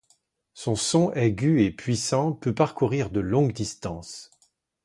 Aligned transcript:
Son 0.55 0.75
son 0.75 1.11
aigu 1.11 1.61
et 1.63 1.69
puissant 1.69 2.31
peut 2.31 2.55
parcourir 2.55 3.11
de 3.11 3.19
longues 3.19 3.53
distances. 3.53 4.31